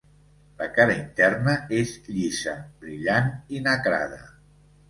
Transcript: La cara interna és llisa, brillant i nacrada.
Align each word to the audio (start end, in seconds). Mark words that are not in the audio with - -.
La 0.61 0.67
cara 0.77 0.95
interna 0.99 1.53
és 1.81 1.93
llisa, 2.07 2.57
brillant 2.87 3.31
i 3.59 3.63
nacrada. 3.69 4.23